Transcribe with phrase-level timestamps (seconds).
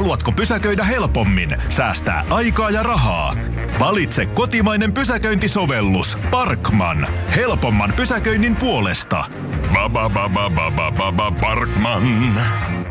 [0.00, 3.36] Haluatko pysäköidä helpommin, säästää aikaa ja rahaa?
[3.80, 7.06] Valitse kotimainen pysäköintisovellus Parkman.
[7.36, 9.24] Helpomman pysäköinnin puolesta.
[9.72, 12.02] Ba, ba, ba, ba, ba, ba, ba, Parkman.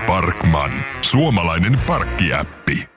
[0.07, 0.71] Parkman.
[1.01, 2.89] Suomalainen parkkiäppi.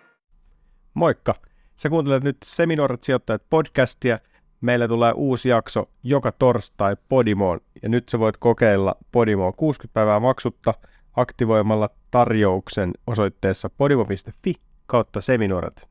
[0.94, 1.34] Moikka!
[1.76, 4.18] Sä kuuntelet nyt Seminuoret sijoittajat podcastia.
[4.60, 7.60] Meillä tulee uusi jakso joka torstai Podimoon.
[7.82, 10.74] Ja nyt sä voit kokeilla Podimoa 60 päivää maksutta
[11.16, 14.54] aktivoimalla tarjouksen osoitteessa podimo.fi
[14.86, 15.88] kautta Seminuoret.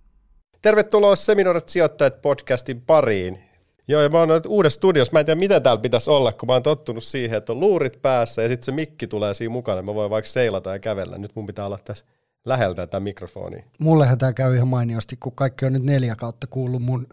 [0.62, 3.40] Tervetuloa Seminuoret sijoittajat podcastin pariin.
[3.88, 5.14] Joo, ja mä oon uudessa studiossa.
[5.14, 8.02] Mä en tiedä, mitä täällä pitäisi olla, kun mä oon tottunut siihen, että on luurit
[8.02, 9.82] päässä ja sitten se mikki tulee siinä mukana.
[9.82, 11.18] Mä voin vaikka seilata ja kävellä.
[11.18, 12.06] Nyt mun pitää olla tässä
[12.46, 13.64] läheltä tätä mikrofonia.
[13.80, 17.08] Mullehan tämä käy ihan mainiosti, kun kaikki on nyt neljä kautta kuullut mun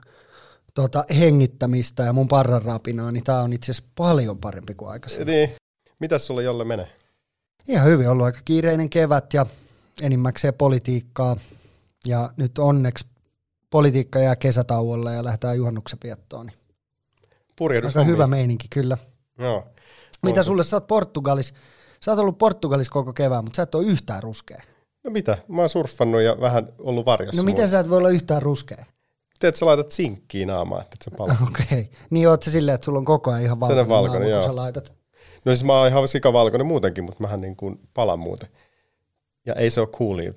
[0.75, 5.27] tota, hengittämistä ja mun parran rapinaa, niin tämä on itse asiassa paljon parempi kuin aikaisemmin.
[5.27, 5.51] Niin.
[5.99, 6.98] Mitäs sulle jolle menee?
[7.69, 9.47] Ihan hyvin, ollut aika kiireinen kevät ja
[10.03, 11.37] enimmäkseen politiikkaa.
[12.07, 13.07] Ja nyt onneksi
[13.71, 16.47] politiikka jää kesätauolle ja lähdetään juhannuksen viettoon.
[16.47, 16.57] Niin
[17.59, 18.99] Purjehdus aika hyvä meininki kyllä.
[19.39, 19.67] Joo.
[20.23, 21.55] Mitä sulle, sä oot Portugalis,
[22.05, 24.63] sä oot ollut Portugalis koko kevään, mutta sä et ole yhtään ruskea.
[25.05, 25.39] No mitä?
[25.49, 27.43] Mä oon surffannut ja vähän ollut varjossa.
[27.43, 28.85] No miten sä et voi olla yhtään ruskea?
[29.39, 31.37] Teet sä laitat sinkkiä naamaan, että se palaa.
[31.49, 31.65] Okei.
[31.81, 31.85] Okay.
[32.11, 34.57] Niin oot se silleen, että sulla on koko ajan ihan valkoinen, valkoinen, naama, kun sä
[34.57, 34.98] laitat.
[35.45, 38.49] No siis mä oon ihan sikavalkoinen muutenkin, mutta mähän niin kuin palan muuten.
[39.47, 40.33] Ja ei se ole coolia.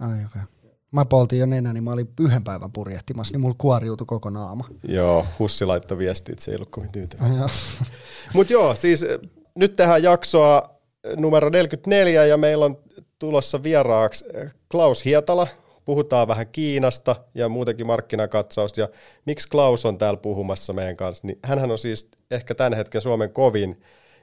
[0.00, 0.24] Ai okei.
[0.26, 0.42] Okay.
[0.90, 4.64] Mä poltin jo nenä, niin mä olin yhden päivän purjehtimassa, niin mulla kuoriutui koko naama.
[4.82, 7.38] Joo, Hussi laittoi viestiä, että se ei ollut kovin tyytyväinen.
[7.38, 7.48] Joo.
[8.34, 9.18] Mutta joo, siis eh,
[9.54, 12.78] nyt tehdään jaksoa eh, numero 44 ja meillä on
[13.18, 15.46] tulossa vieraaksi eh, Klaus Hietala.
[15.88, 18.80] Puhutaan vähän Kiinasta ja muutenkin markkinakatsausta.
[18.80, 18.88] Ja
[19.24, 23.32] miksi Klaus on täällä puhumassa meidän kanssa, niin hänhän on siis ehkä tämän hetken Suomen
[23.32, 23.80] kovin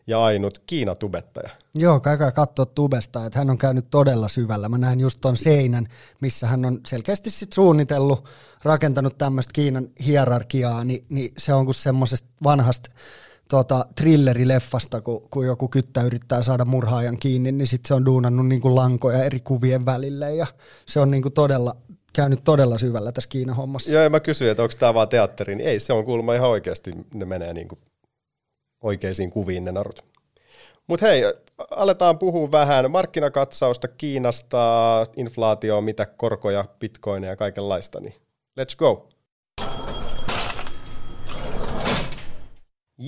[0.08, 1.50] ja ainut Kiinatubettaja.
[1.76, 4.70] Joo, käykää katsoa tubesta, että hän on käynyt todella syvällä.
[4.70, 5.88] Mä näin just ton seinän,
[6.22, 8.26] missä hän on selkeästi sit suunnitellut,
[8.64, 12.90] rakentanut tämmöistä Kiinan hierarkiaa, niin, niin se on kuin semmoisesta vanhasta
[13.50, 18.48] tota, thrillerileffasta, kun, kun joku kyttä yrittää saada murhaajan kiinni, niin sitten se on duunannut
[18.48, 20.48] niin kuin lankoja eri kuvien välille ja
[20.86, 21.76] se on niin kuin todella,
[22.14, 23.92] käynyt todella syvällä tässä Kiinan hommassa.
[23.92, 26.50] Joo, ja mä kysyin, että onko tämä vaan teatteri, niin ei, se on kuulemma ihan
[26.50, 27.80] oikeasti, ne menee niin kuin
[28.84, 30.06] oikeisiin kuviin ne narut.
[30.88, 31.22] Mutta hei,
[31.72, 38.14] aletaan puhua vähän markkinakatsausta Kiinasta, inflaatio, mitä korkoja, bitcoineja ja kaikenlaista, niin
[38.60, 39.10] let's go.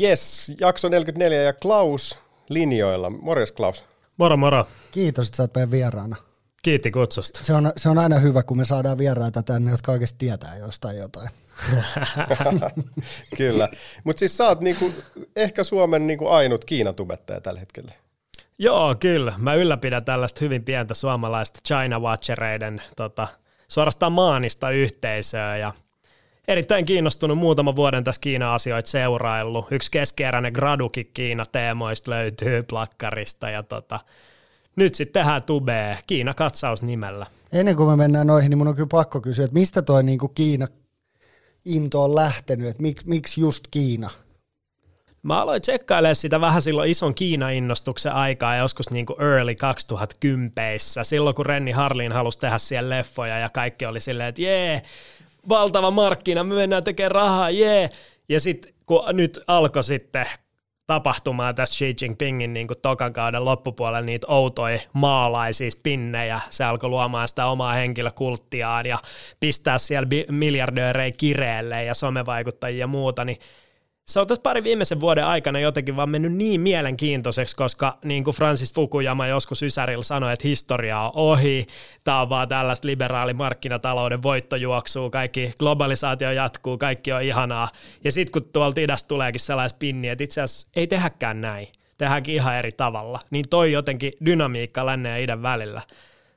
[0.02, 3.10] Yes, jakso 44 ja Klaus linjoilla.
[3.10, 3.86] Morjes Klaus.
[4.18, 4.68] Moro moro.
[4.92, 6.16] Kiitos, että sä oot meidän vieraana.
[6.64, 7.40] Kiitti kutsusta.
[7.44, 10.98] Se on, se on aina hyvä, kun me saadaan vieraita tänne, jotka oikeasti tietää jostain
[10.98, 11.30] jotain.
[13.38, 13.70] Kyllä.
[14.04, 14.92] Mutta siis sä oot niinku,
[15.36, 17.92] ehkä Suomen niinku ainut Kiinatubettaja tällä hetkellä.
[18.58, 19.34] Joo, kyllä.
[19.38, 23.28] Mä ylläpidän tällaista hyvin pientä suomalaista China Watchereiden tota,
[23.68, 25.74] suorastaan maanista yhteisöä ja
[26.48, 29.66] erittäin kiinnostunut muutaman vuoden tässä Kiina-asioita seuraillut.
[29.72, 34.00] Yksi keskeeräinen gradukin Kiina-teemoista löytyy plakkarista ja tota,
[34.76, 37.26] nyt sitten tehdään tubee Kiina-katsaus nimellä.
[37.54, 40.28] Ennen kuin me mennään noihin, niin mun on kyllä pakko kysyä, että mistä toi niinku
[40.28, 40.68] Kiina
[41.66, 44.10] into on lähtenyt, että mik, miksi just Kiina?
[45.24, 50.52] Mä aloin tsekkailemaan sitä vähän silloin ison Kiina-innostuksen aikaa, joskus niin kuin early 2010
[51.04, 54.82] silloin kun Renni Harlin halusi tehdä siellä leffoja ja kaikki oli silleen, että jee,
[55.50, 57.90] valtava markkina, me mennään tekemään rahaa, jee.
[58.30, 60.26] Ja sitten kun nyt alkoi sitten
[60.88, 66.42] tapahtumaan tässä Xi Jinpingin niin kuin tokan kauden loppupuolella niitä outoja maalaisia spinnejä.
[66.50, 69.00] Se alkoi luomaan sitä omaa henkilökulttiaan ja
[69.40, 73.40] pistää siellä miljardöörejä kireelle ja somevaikuttajia ja muuta, niin
[74.10, 78.36] se on tässä pari viimeisen vuoden aikana jotenkin vaan mennyt niin mielenkiintoiseksi, koska niin kuin
[78.36, 81.68] Francis Fukuyama joskus Ysärillä sanoi, että historia on ohi,
[82.04, 87.70] tämä on vaan tällaista liberaalimarkkinatalouden voittojuoksua, kaikki globalisaatio jatkuu, kaikki on ihanaa.
[88.04, 92.36] Ja sitten kun tuolta idästä tuleekin sellainen spinni, että itse asiassa ei tehäkään näin, tehdäänkin
[92.36, 95.82] ihan eri tavalla, niin toi jotenkin dynamiikka lännen ja idän välillä,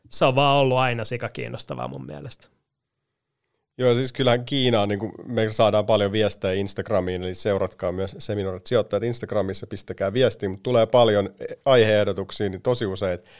[0.09, 2.60] se on vaan ollut aina sika kiinnostavaa mun mielestä.
[3.81, 8.17] Joo, siis kyllähän Kiina on, niin kuin me saadaan paljon viestejä Instagramiin, eli seuratkaa myös
[8.19, 11.35] seminaarit sijoittajat Instagramissa, pistäkää viestiä, mutta tulee paljon
[11.65, 13.31] aiheehdotuksia, niin tosi usein että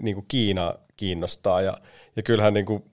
[0.00, 1.78] niin kuin Kiina kiinnostaa, ja,
[2.16, 2.84] ja kyllähän niin kuin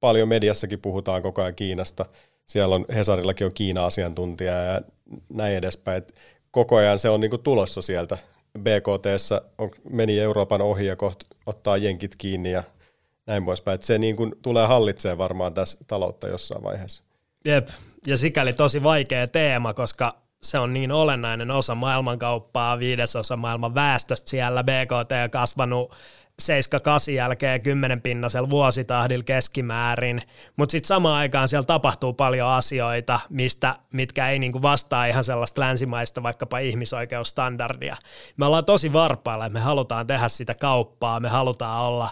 [0.00, 2.06] paljon mediassakin puhutaan koko ajan Kiinasta,
[2.46, 4.82] siellä on Hesarillakin on Kiina-asiantuntija ja
[5.28, 6.14] näin edespäin, että
[6.50, 8.18] koko ajan se on niin kuin tulossa sieltä,
[8.58, 9.06] BKT
[9.90, 12.62] meni Euroopan ohi ja kohta ottaa jenkit kiinni ja
[13.28, 13.74] näin poispäin.
[13.74, 17.04] Että se niin kuin tulee hallitsemaan varmaan tässä taloutta jossain vaiheessa.
[17.44, 17.68] Jep,
[18.06, 24.30] ja sikäli tosi vaikea teema, koska se on niin olennainen osa maailmankauppaa, viidesosa maailman väestöstä
[24.30, 25.94] siellä, BKT on kasvanut
[27.10, 30.22] 7-8 jälkeen 10 pinnasella vuositahdilla keskimäärin,
[30.56, 35.60] mutta sitten samaan aikaan siellä tapahtuu paljon asioita, mistä, mitkä ei niinku vastaa ihan sellaista
[35.60, 37.96] länsimaista vaikkapa ihmisoikeusstandardia.
[38.36, 42.10] Me ollaan tosi varpailla, me halutaan tehdä sitä kauppaa, me halutaan olla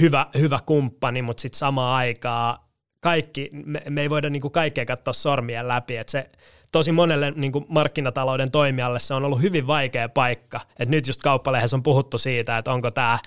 [0.00, 2.58] hyvä, hyvä kumppani, mutta sitten samaan aikaan
[3.00, 6.28] kaikki, me, me ei voida niinku kaikkea katsoa sormien läpi, että se
[6.72, 10.60] tosi monelle niin kuin markkinatalouden toimijalle se on ollut hyvin vaikea paikka.
[10.78, 13.18] Et nyt just kauppalehdessä on puhuttu siitä, että onko tämä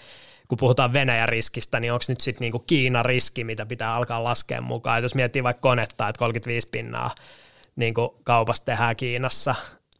[0.47, 4.61] kun puhutaan Venäjän riskistä, niin onko nyt sitten niinku Kiinan riski, mitä pitää alkaa laskea
[4.61, 4.97] mukaan.
[4.97, 7.15] Et jos miettii vaikka konetta, että 35 pinnaa
[7.75, 7.93] niin
[8.23, 9.55] kaupasta tehdään Kiinassa,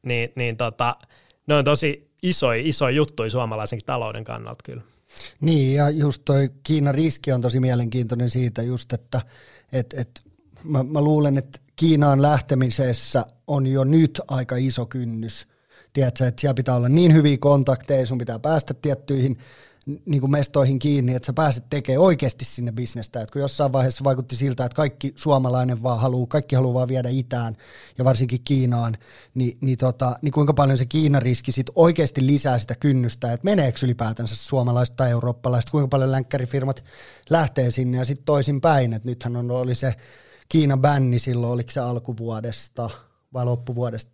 [0.06, 0.96] niin, niin tota,
[1.48, 4.82] ne on tosi isoja, isoja juttuja suomalaisenkin talouden kannalta kyllä.
[5.42, 9.22] Niin, ja just toi Kiinan riski on tosi mielenkiintoinen siitä just, että
[9.74, 10.22] et, et,
[10.64, 15.48] mä, mä luulen, että Kiinaan lähtemisessä on jo nyt aika iso kynnys.
[15.94, 19.38] Tiedätkö, että siellä pitää olla niin hyviä kontakteja, sun pitää päästä tiettyihin
[20.06, 23.22] niin kuin mestoihin kiinni, että sä pääset tekemään oikeasti sinne bisnestä.
[23.22, 27.10] Että kun jossain vaiheessa vaikutti siltä, että kaikki suomalainen vaan haluaa, kaikki haluaa vaan viedä
[27.10, 27.58] itään
[27.98, 28.98] ja varsinkin Kiinaan,
[29.34, 33.46] niin, niin, tota, niin kuinka paljon se Kiinan riski sit oikeasti lisää sitä kynnystä, että
[33.46, 36.84] meneekö ylipäätänsä suomalaiset tai eurooppalaiset, kuinka paljon länkkärifirmat
[37.30, 39.94] lähtee sinne ja sitten toisinpäin, että nythän on, oli se
[40.50, 42.90] Kiinan bänni silloin, oliko se alkuvuodesta
[43.34, 44.12] vai loppuvuodesta,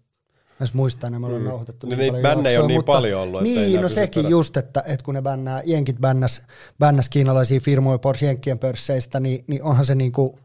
[0.59, 1.47] Mä muistaa, että me ollaan mm.
[1.47, 3.41] nauhoitettu niin, niin paljon bännejä on niin mutta, paljon ollut.
[3.41, 4.29] Niin, no sekin perä.
[4.29, 6.41] just, että, että kun ne bännää, jenkit bännäs,
[6.79, 10.39] bännäs kiinalaisia firmoja pois jenkkien pörsseistä, niin, niin onhan se niin kuin,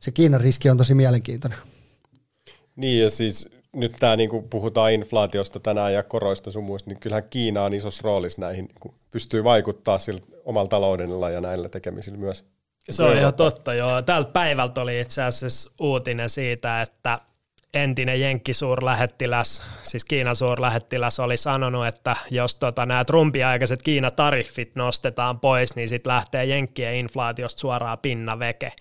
[0.00, 1.58] se Kiinan riski on tosi mielenkiintoinen.
[2.76, 7.28] Niin ja siis nyt tämä niin puhutaan inflaatiosta tänään ja koroista sun muista, niin kyllähän
[7.30, 12.44] Kiina on isossa roolissa näihin, niin pystyy vaikuttaa sillä omalla taloudella ja näillä tekemisillä myös.
[12.90, 14.02] Se on ihan totta, joo.
[14.02, 17.20] Tältä päivältä oli itse asiassa uutinen siitä, että
[17.74, 25.40] entinen Jenkki-suurlähettiläs, siis Kiinan suurlähettiläs oli sanonut, että jos tota, nämä Trumpin aikaiset Kiina-tariffit nostetaan
[25.40, 28.72] pois, niin sitten lähtee Jenkkien inflaatiosta suoraan pinna veke.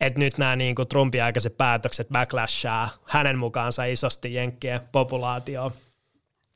[0.00, 5.72] Et nyt nämä niin kuin Trumpin aikaiset päätökset backlashaa hänen mukaansa isosti Jenkkien populaatioon.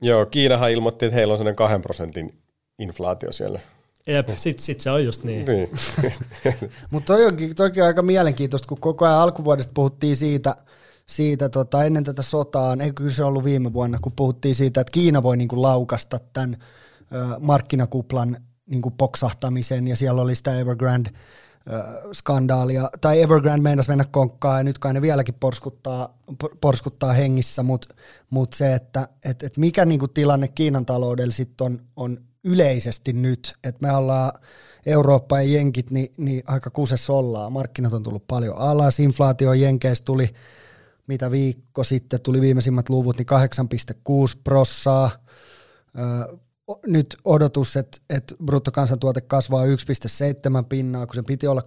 [0.03, 2.39] Joo, Kiinahan ilmoitti, että heillä on sellainen kahden prosentin
[2.79, 3.61] inflaatio siellä.
[4.07, 5.45] Jep, sitten sit se on just niin.
[5.47, 5.71] niin.
[6.91, 10.55] Mutta toi onkin, toki aika mielenkiintoista, kun koko ajan alkuvuodesta puhuttiin siitä–
[11.11, 15.23] siitä tota, ennen tätä sotaa, eikö se ollut viime vuonna, kun puhuttiin siitä, että Kiina
[15.23, 16.57] voi niinku laukasta tämän
[17.13, 18.37] ö, markkinakuplan
[18.67, 21.11] niinku poksahtamisen, ja siellä oli sitä Evergrande
[22.13, 26.19] skandaalia, tai Evergrande meinas mennä konkkaan, ja nyt kai ne vieläkin porskuttaa,
[26.61, 27.95] porskuttaa hengissä, mutta
[28.31, 33.55] mut se, että et, et mikä niinku tilanne Kiinan taloudella sitten on, on yleisesti nyt,
[33.65, 34.33] että me ollaan
[34.87, 37.53] Eurooppa ja jenkit, niin, niin aika kusessa ollaan.
[37.53, 40.29] Markkinat on tullut paljon alas, inflaatio jenkeistä tuli
[41.11, 43.27] mitä viikko sitten tuli viimeisimmät luvut, niin
[44.35, 45.11] 8,6 prossaa.
[46.87, 49.71] Nyt odotus, että, että bruttokansantuote kasvaa 1,7
[50.69, 51.63] pinnaa, kun se piti olla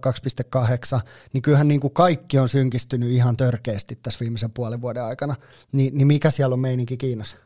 [0.96, 1.00] 2,8,
[1.32, 5.34] niin kyllähän niin kuin kaikki on synkistynyt ihan törkeästi tässä viimeisen puolen vuoden aikana.
[5.72, 7.36] Ni, niin mikä siellä on meininki Kiinassa?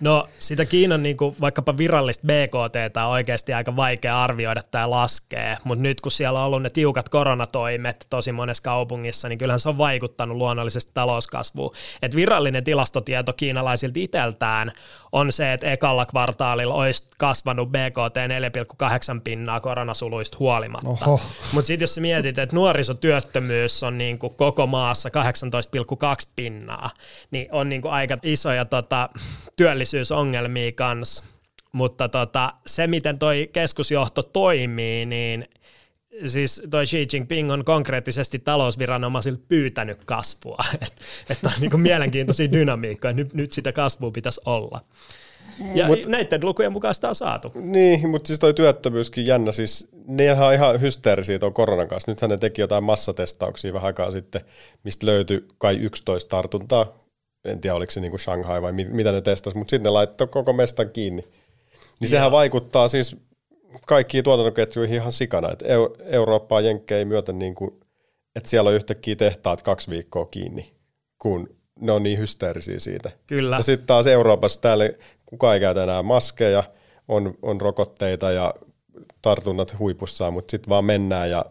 [0.00, 5.56] No sitä Kiinan niin kuin, vaikkapa virallista BKT on oikeasti aika vaikea arvioida tai laskee,
[5.64, 9.68] mutta nyt kun siellä on ollut ne tiukat koronatoimet tosi monessa kaupungissa, niin kyllähän se
[9.68, 11.74] on vaikuttanut luonnollisesti talouskasvuun.
[12.02, 14.72] Et virallinen tilastotieto kiinalaisilta itseltään
[15.16, 18.16] on se, että ekalla kvartaalilla olisi kasvanut BKT
[19.14, 21.06] 4,8 pinnaa koronasuluista huolimatta.
[21.52, 26.90] Mutta sitten jos sä mietit, että nuorisotyöttömyys on niin kuin koko maassa 18,2 pinnaa,
[27.30, 29.08] niin on niin kuin aika isoja tota,
[29.56, 31.24] työllisyysongelmia kanssa.
[31.72, 35.48] Mutta tota, se, miten toi keskusjohto toimii, niin
[36.26, 40.58] siis toi Xi Jinping on konkreettisesti talousviranomaisilta pyytänyt kasvua.
[40.74, 44.80] Että et on niinku mielenkiintoisia dynamiikkoja, nyt, nyt sitä kasvua pitäisi olla.
[45.74, 47.52] Ja mut, näiden lukujen mukaan sitä on saatu.
[47.54, 52.10] Niin, mutta siis toi työttömyyskin jännä, siis nehän on ihan hysteerisiä tuon koronan kanssa.
[52.10, 54.40] Nythän ne teki jotain massatestauksia vähän aikaa sitten,
[54.84, 57.06] mistä löytyi kai 11 tartuntaa.
[57.44, 60.26] En tiedä, oliko se niinku Shanghai vai mit, mitä ne testasivat, mutta sitten ne laittoi
[60.26, 61.22] koko mestan kiinni.
[61.22, 61.30] Niin
[62.00, 62.10] Joo.
[62.10, 63.16] sehän vaikuttaa siis
[63.86, 65.52] kaikkiin tuotantoketjuihin ihan sikana.
[65.52, 65.62] Et
[66.04, 67.80] Eurooppaa jenkkejä myötä, niin kuin,
[68.36, 70.72] että siellä on yhtäkkiä tehtaat kaksi viikkoa kiinni,
[71.18, 73.10] kun ne on niin hysteerisiä siitä.
[73.26, 73.56] Kyllä.
[73.56, 74.90] Ja sitten taas Euroopassa täällä
[75.26, 76.64] kukaan ei käytä enää maskeja,
[77.08, 78.54] on, on rokotteita ja
[79.22, 81.44] tartunnat huipussaan, mutta sitten vaan mennään ja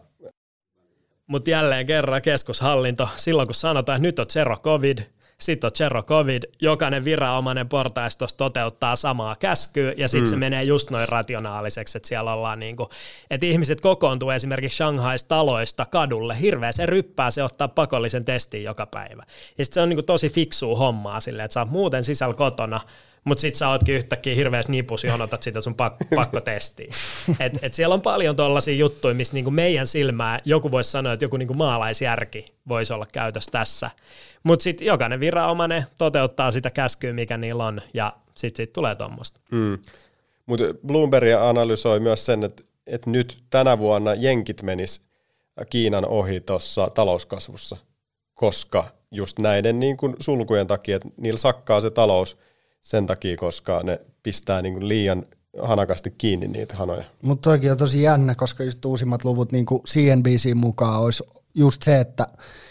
[1.26, 4.98] mutta jälleen kerran keskushallinto, silloin kun sanotaan, että nyt on zero covid,
[5.40, 10.30] sitten on Zero Covid, jokainen viranomainen portaistossa toteuttaa samaa käskyä, ja sitten mm.
[10.30, 12.88] se menee just noin rationaaliseksi, että siellä ollaan niin kuin,
[13.30, 18.86] että ihmiset kokoontuu esimerkiksi Shanghais taloista kadulle, hirveä se ryppää, se ottaa pakollisen testin joka
[18.86, 19.22] päivä.
[19.58, 22.34] Ja sitten se on niin kuin tosi fiksua hommaa silleen, että sä oot muuten sisällä
[22.34, 22.80] kotona,
[23.26, 26.90] mutta sit sä ootkin yhtäkkiä hirveässä nipus, johon otat sitä sun pak- pakkotestiin.
[27.40, 31.24] Et, et siellä on paljon tollaisia juttuja, missä niinku meidän silmää joku voisi sanoa, että
[31.24, 33.90] joku niinku maalaisjärki voisi olla käytössä tässä.
[34.42, 39.40] Mutta sitten jokainen viranomainen toteuttaa sitä käskyä, mikä niillä on, ja sitten sit tulee tuommoista.
[39.50, 39.78] Mm.
[40.46, 45.06] Mutta Bloomberg analysoi myös sen, että, että nyt tänä vuonna jenkit menis
[45.70, 47.76] Kiinan ohi tuossa talouskasvussa,
[48.34, 52.38] koska just näiden niin kuin sulkujen takia, että niillä sakkaa se talous
[52.86, 55.26] sen takia, koska ne pistää niin kuin liian
[55.62, 57.04] hanakasti kiinni niitä hanoja.
[57.22, 61.24] Mutta toikin on tosi jännä, koska just uusimmat luvut niin kuin CNBC mukaan olisi
[61.54, 62.26] just se, että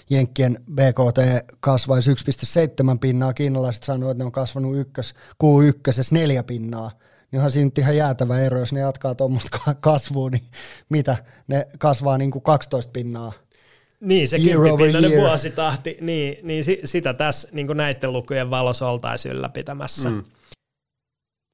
[0.10, 2.18] Jenkkien BKT kasvaisi 1,7
[3.02, 6.92] pinnaa, kiinalaiset sanoivat, että ne on kasvanut ykkös, Q1 neljä pinnaa,
[7.32, 10.44] niin siinä nyt ihan jäätävä ero, jos ne jatkaa tuommoista kasvua, niin
[10.90, 11.18] mitä,
[11.48, 13.34] ne kasvaa niin kuin 12 pinnaa
[14.00, 20.10] niin, se kymppipinnainen vuositahti, niin, niin sitä tässä niin näiden lukujen valossa oltaisiin ylläpitämässä.
[20.10, 20.24] Mm.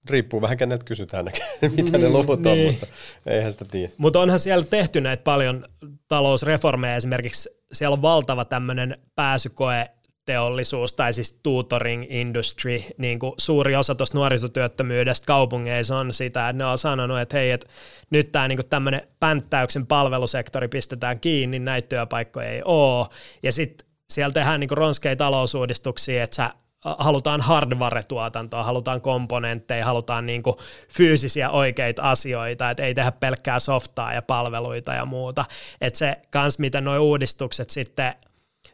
[0.10, 1.26] Riippuu vähän keneltä kysytään,
[1.62, 2.68] mitä niin, ne luvut niin.
[2.68, 2.88] on, mutta
[3.26, 3.94] eihän sitä tiedä.
[3.98, 5.66] Mutta onhan siellä tehty näitä paljon
[6.08, 9.90] talousreformeja, esimerkiksi siellä on valtava tämmöinen pääsykoe
[10.26, 16.64] teollisuus tai siis tutoring industry, niin kuin suuri osa tuosta nuorisotyöttömyydestä kaupungeissa on sitä, että
[16.64, 17.68] ne on sanonut, että hei, että
[18.10, 23.08] nyt tämä niin tämmöinen pänttäyksen palvelusektori pistetään kiinni, näitä työpaikkoja ei ole,
[23.44, 26.50] ja sitten siellä tehdään niin ronskeja talousuudistuksia, että sä
[26.84, 30.56] halutaan hardware-tuotantoa, halutaan komponentteja, halutaan niin kuin
[30.90, 35.46] fyysisiä oikeita asioita, että ei tehdä pelkkää softaa ja palveluita ja muuta.
[35.82, 38.14] Että se kans, miten nuo uudistukset sitten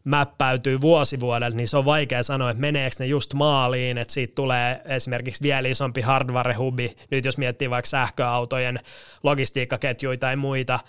[0.03, 4.81] mäppäytyy vuosivuodelta, niin se on vaikea sanoa, että meneekö ne just maaliin, että siitä tulee
[4.85, 8.79] esimerkiksi vielä isompi hardware-hubi, nyt jos miettii vaikka sähköautojen
[9.23, 10.79] logistiikkaketjuita tai muita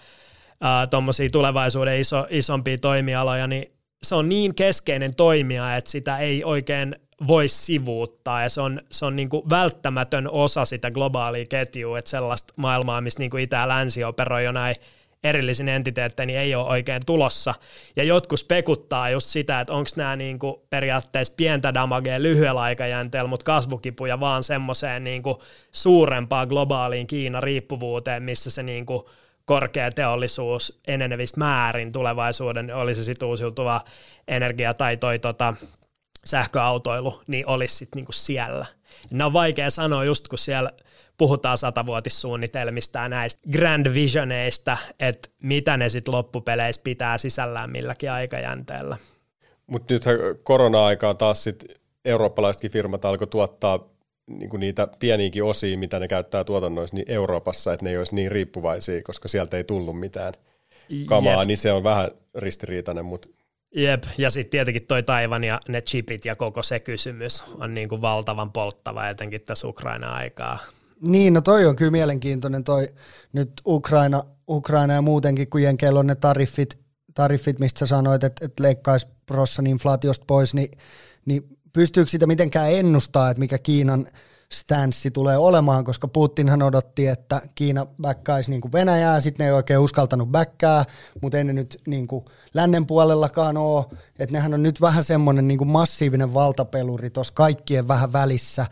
[0.90, 6.97] tuommoisia tulevaisuuden iso, isompia toimialoja, niin se on niin keskeinen toimija, että sitä ei oikein
[7.26, 8.43] voi sivuuttaa.
[8.43, 13.19] Ja se on, se on niin välttämätön osa sitä globaalia ketjua, että sellaista maailmaa, missä
[13.19, 14.76] niin kuin Itä ja Länsi operoi jo näin
[15.25, 17.54] erillisin entiteettejä niin ei ole oikein tulossa.
[17.96, 23.44] Ja jotkut spekuttaa just sitä, että onko nämä niinku periaatteessa pientä damagea lyhyellä aikajänteellä, mutta
[23.44, 29.10] kasvukipuja vaan semmoiseen niinku suurempaan globaaliin Kiina-riippuvuuteen, missä se niinku
[29.44, 33.84] korkea teollisuus enenevistä määrin tulevaisuuden, oli se sitten uusiutuva
[34.28, 35.54] energia tai toi tota,
[36.25, 38.66] sähköautoilu, niin olisi sitten niinku siellä.
[39.10, 40.72] Ne on vaikea sanoa just kun siellä–
[41.18, 48.96] puhutaan satavuotissuunnitelmista ja näistä grand visioneista, että mitä ne sitten loppupeleissä pitää sisällään milläkin aikajänteellä.
[49.66, 53.88] Mutta nythän korona-aikaa taas sitten eurooppalaisetkin firmat alkoi tuottaa
[54.26, 58.30] niinku niitä pieniäkin osia, mitä ne käyttää tuotannoissa niin Euroopassa, että ne ei olisi niin
[58.30, 60.34] riippuvaisia, koska sieltä ei tullut mitään
[61.06, 61.46] kamaa, Jep.
[61.46, 63.28] niin se on vähän ristiriitainen, mutta
[63.75, 67.88] Jep, ja sitten tietenkin toi Taivan ja ne chipit ja koko se kysymys on niin
[67.88, 70.58] kuin valtavan polttava etenkin tässä Ukraina-aikaa.
[71.00, 72.88] Niin, no toi on kyllä mielenkiintoinen toi
[73.32, 76.78] nyt Ukraina, Ukraina ja muutenkin, kun Jenkeillä on ne tariffit,
[77.14, 80.70] tariffit mistä sanoit, että, että leikkaisi prossan inflaatiosta pois, niin,
[81.25, 84.06] niin pystyykö sitä mitenkään ennustaa, että mikä Kiinan
[84.52, 89.81] stanssi tulee olemaan, koska Putinhan odotti, että Kiina backaisi niin Venäjää, sitten ne ei oikein
[89.81, 90.85] uskaltanut backaa,
[91.23, 92.25] mutta ei ne nyt niin kuin
[92.55, 93.85] lännen puolellakaan ole,
[94.19, 98.67] että nehän on nyt vähän semmoinen niin massiivinen valtapeluri tuossa kaikkien vähän välissä,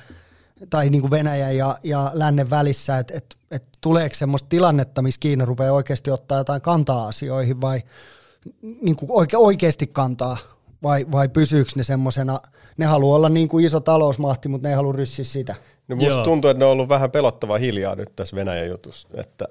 [0.70, 5.20] tai niin kuin Venäjä ja, ja lännen välissä, että et, et tuleeko semmoista tilannetta, missä
[5.20, 7.82] Kiina rupeaa oikeasti ottaa jotain kantaa asioihin vai
[8.62, 10.36] niin kuin oike, oikeasti kantaa
[10.86, 12.40] vai, vai pysyykö ne semmoisena,
[12.76, 15.54] ne haluaa olla niin kuin iso talousmahti, mutta ne ei halua ryssiä sitä.
[15.88, 16.24] No musta Joo.
[16.24, 19.48] tuntuu, että ne on ollut vähän pelottava hiljaa nyt tässä Venäjän jutussa, että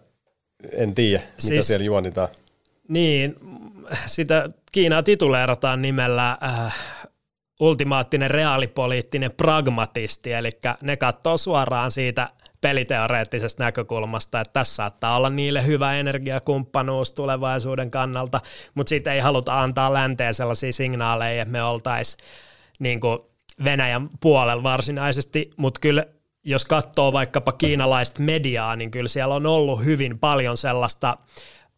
[0.71, 2.27] en tiedä, mitä siis, siellä juonitaan.
[2.87, 3.35] Niin,
[4.05, 6.75] sitä Kiinaa tituleerataan nimellä äh,
[7.59, 10.49] ultimaattinen reaalipoliittinen pragmatisti, eli
[10.81, 12.29] ne katsoo suoraan siitä
[12.65, 18.41] peliteoreettisesta näkökulmasta, että tässä saattaa olla niille hyvä energiakumppanuus tulevaisuuden kannalta,
[18.75, 22.25] mutta siitä ei haluta antaa länteen sellaisia signaaleja, että me oltaisiin
[22.79, 22.99] niin
[23.63, 26.05] Venäjän puolella varsinaisesti, mutta kyllä
[26.43, 31.17] jos katsoo vaikkapa kiinalaista mediaa, niin kyllä siellä on ollut hyvin paljon sellaista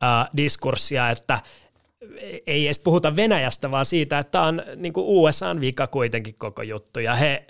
[0.03, 1.39] äh, diskurssia, että
[2.47, 6.61] ei edes puhuta Venäjästä, vaan siitä, että tämä on niin kuin USAn vika kuitenkin koko
[6.61, 7.47] juttu, ja he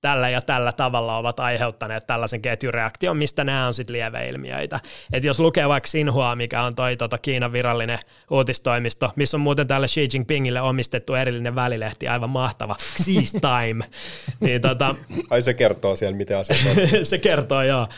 [0.00, 4.80] tällä ja tällä tavalla ovat aiheuttaneet tällaisen ketjureaktion, mistä nämä on sitten lieveilmiöitä.
[5.12, 7.98] Et jos lukee vaikka Sinhua, mikä on toi tota Kiinan virallinen
[8.30, 13.84] uutistoimisto, missä on muuten tälle Xi Jinpingille omistettu erillinen välilehti, aivan mahtava, Xe's Time.
[14.40, 14.94] niin tota,
[15.30, 17.04] Ai se kertoo siellä, miten asiat on.
[17.04, 17.88] se kertoo, joo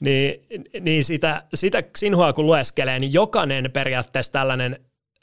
[0.00, 0.46] niin,
[0.80, 4.78] niin sitä, sitä Sinhua kun lueskelee, niin jokainen periaatteessa tällainen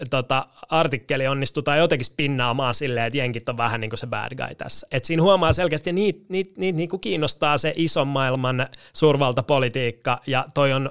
[0.09, 4.55] tota, artikkeli onnistutaan jotenkin spinnaamaan silleen, että jenkit on vähän niin kuin se bad guy
[4.55, 4.87] tässä.
[4.91, 10.21] Et siinä huomaa selkeästi, että niitä niit, niit, niin kuin kiinnostaa se ison maailman suurvaltapolitiikka,
[10.27, 10.89] ja toi on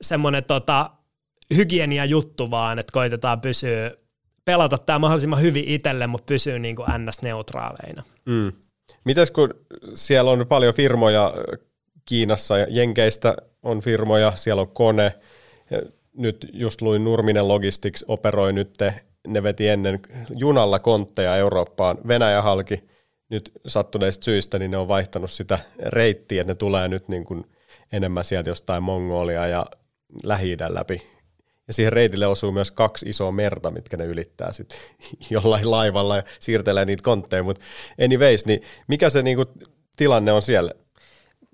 [0.00, 0.90] semmoinen tota,
[1.56, 3.90] hygienia juttu vaan, että koitetaan pysyä,
[4.44, 8.02] pelata tämä mahdollisimman hyvin itselle, mutta pysyä niin kuin ns-neutraaleina.
[8.24, 8.52] Mm.
[9.04, 9.54] Mites kun
[9.92, 11.34] siellä on paljon firmoja
[12.04, 15.14] Kiinassa ja Jenkeistä on firmoja, siellä on kone,
[16.16, 18.78] nyt just luin Nurminen Logistics operoi nyt,
[19.26, 20.00] ne veti ennen
[20.36, 22.84] junalla kontteja Eurooppaan, Venäjä halki,
[23.30, 27.44] nyt sattuneista syistä, niin ne on vaihtanut sitä reittiä, että ne tulee nyt niin kuin
[27.92, 29.66] enemmän sieltä jostain Mongolia ja
[30.22, 31.02] lähi läpi.
[31.66, 34.78] Ja siihen reitille osuu myös kaksi isoa merta, mitkä ne ylittää sitten
[35.30, 37.64] jollain laivalla ja siirtelee niitä kontteja, mutta
[38.04, 39.44] anyways, niin mikä se niinku
[39.96, 40.70] tilanne on siellä?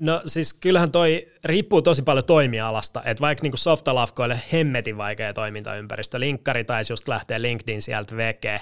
[0.01, 6.21] No siis kyllähän toi riippuu tosi paljon toimialasta, että vaikka niinku softalafkoille hemmetin vaikea toimintaympäristö,
[6.21, 8.61] linkkari taisi just lähteä LinkedIn sieltä veke,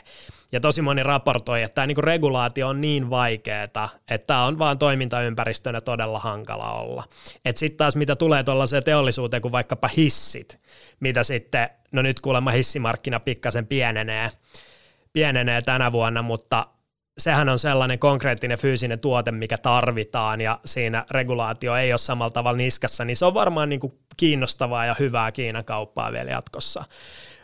[0.52, 3.88] ja tosi moni raportoi, että tämä niinku regulaatio on niin vaikeaa, että
[4.26, 7.04] tämä on vaan toimintaympäristönä todella hankala olla.
[7.45, 10.61] Että sitten taas mitä tulee tuollaiseen teollisuuteen kuin vaikkapa hissit,
[11.00, 14.30] mitä sitten, no nyt kuulemma hissimarkkina pikkasen pienenee,
[15.12, 16.66] pienenee tänä vuonna, mutta
[17.18, 22.56] sehän on sellainen konkreettinen fyysinen tuote, mikä tarvitaan ja siinä regulaatio ei ole samalla tavalla
[22.56, 26.84] niskassa, niin se on varmaan niin kuin kiinnostavaa ja hyvää Kiinan kauppaa vielä jatkossa.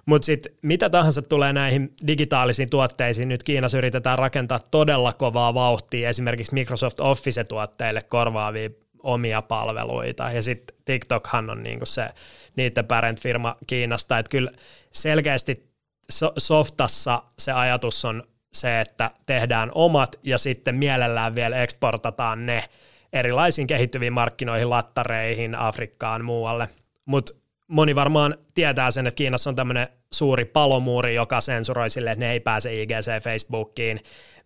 [0.07, 6.09] Mutta sitten mitä tahansa tulee näihin digitaalisiin tuotteisiin, nyt Kiinassa yritetään rakentaa todella kovaa vauhtia
[6.09, 8.71] esimerkiksi Microsoft Office-tuotteille korvaavia
[9.03, 10.31] omia palveluita.
[10.31, 12.09] Ja sitten TikTokhan on niinku se
[12.57, 14.51] niiden parent-firma Kiinasta, että kyllä
[14.93, 15.67] selkeästi
[16.11, 18.23] so- softassa se ajatus on
[18.55, 22.65] se, että tehdään omat ja sitten mielellään vielä eksportataan ne
[23.13, 26.69] erilaisiin kehittyviin markkinoihin, lattareihin, Afrikkaan, muualle.
[27.05, 27.33] Mutta
[27.69, 32.33] moni varmaan tietää sen, että Kiinassa on tämmöinen suuri palomuuri, joka sensuroi sille, että ne
[32.33, 34.01] ei pääse IGC, Facebookiin,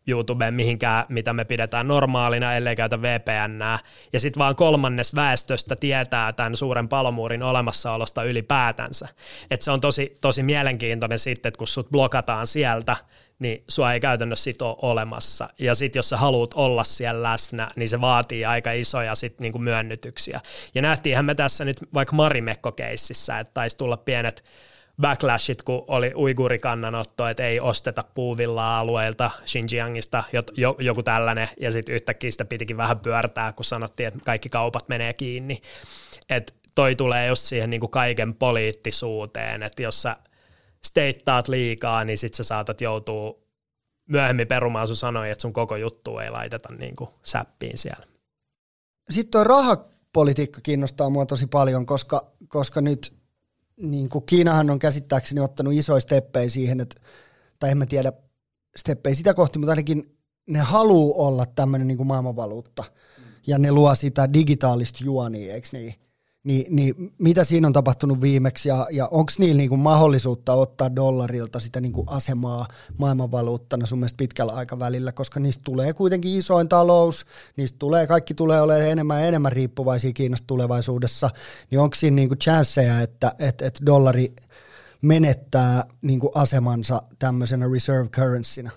[0.09, 3.63] YouTubeen mihinkään, mitä me pidetään normaalina, ellei käytä VPN.
[4.13, 9.09] Ja sitten vaan kolmannes väestöstä tietää tämän suuren palomuurin olemassaolosta ylipäätänsä.
[9.51, 12.97] Et se on tosi, tosi mielenkiintoinen sitten, että kun sut blokataan sieltä,
[13.39, 15.49] niin sua ei käytännössä sit ole olemassa.
[15.59, 19.59] Ja sitten jos sä haluat olla siellä läsnä, niin se vaatii aika isoja sit niinku
[19.59, 20.41] myönnytyksiä.
[20.75, 24.45] Ja nähtiinhän me tässä nyt vaikka Marimekko-keississä, että taisi tulla pienet
[25.01, 30.25] backlashit, kun oli uigurikannanotto, että ei osteta puuvillaa alueilta Xinjiangista,
[30.79, 35.13] joku tällainen, ja sitten yhtäkkiä sitä pitikin vähän pyörtää, kun sanottiin, että kaikki kaupat menee
[35.13, 35.63] kiinni.
[36.29, 40.17] Että toi tulee just siihen niin kaiken poliittisuuteen, että jos sä
[40.87, 43.39] steittaat liikaa, niin sit sä saatat joutua
[44.09, 48.07] myöhemmin perumaan sun sanoja, että sun koko juttu ei laiteta niin kuin säppiin siellä.
[49.11, 53.19] Sitten tuo rahapolitiikka kiinnostaa mua tosi paljon, koska, koska nyt
[53.77, 57.01] niin kuin Kiinahan on käsittääkseni ottanut isoja steppejä siihen, että,
[57.59, 58.13] tai en mä tiedä
[58.77, 62.85] steppejä sitä kohti, mutta ainakin ne haluu olla tämmöinen niin kuin maailmanvaluutta.
[63.47, 65.95] Ja ne luo sitä digitaalista juonia, eikö niin?
[66.49, 71.61] Niin, niin mitä siinä on tapahtunut viimeksi ja, ja onko niillä niinku mahdollisuutta ottaa dollarilta
[71.61, 77.79] sitä niinku asemaa maailmanvaluuttana sun mielestä pitkällä aikavälillä, koska niistä tulee kuitenkin isoin talous, niistä
[77.79, 81.31] tulee, kaikki tulee olemaan enemmän ja enemmän riippuvaisia Kiinasta tulevaisuudessa,
[81.71, 84.35] niin onko siinä niinku chanceja, että et, et dollari
[85.03, 88.71] menettää niinku asemansa tämmöisenä reserve currencynä?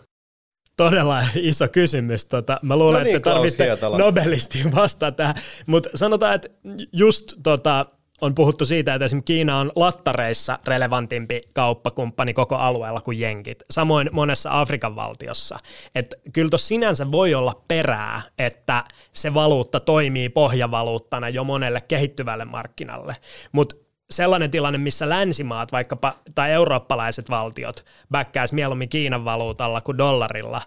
[0.84, 2.26] Todella iso kysymys.
[2.26, 5.36] Tota, mä luulen, no niin, että tarvitte Nobelistin vastaan tähän.
[5.66, 6.50] Mutta sanotaan, että
[6.94, 7.86] just tota,
[8.22, 13.64] on puhuttu siitä, että esimerkiksi Kiina on lattareissa relevantimpi kauppakumppani koko alueella kuin jenkit.
[13.72, 15.60] Samoin monessa Afrikan valtiossa.
[15.96, 22.46] Että kyllä tuossa sinänsä voi olla perää, että se valuutta toimii pohjavaluuttana jo monelle kehittyvälle
[22.46, 23.16] markkinalle.
[23.52, 23.76] Mutta
[24.12, 30.62] sellainen tilanne, missä länsimaat vaikkapa, tai eurooppalaiset valtiot bäkkäisi mieluummin Kiinan valuutalla kuin dollarilla,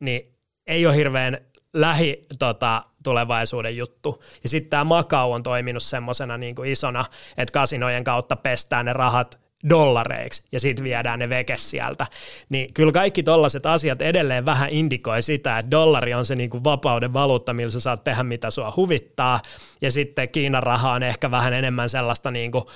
[0.00, 0.34] niin
[0.66, 1.38] ei ole hirveän
[1.72, 4.22] lähi tota, tulevaisuuden juttu.
[4.42, 7.04] Ja sitten tämä Makau on toiminut semmoisena niin isona,
[7.36, 12.06] että kasinojen kautta pestään ne rahat dollareiksi ja sitten viedään ne veke sieltä.
[12.48, 17.12] Niin kyllä kaikki tollaiset asiat edelleen vähän indikoi sitä, että dollari on se niinku vapauden
[17.12, 19.40] valuutta, millä sä saat tehdä mitä sua huvittaa
[19.80, 22.70] ja sitten Kiinan raha on ehkä vähän enemmän sellaista niinku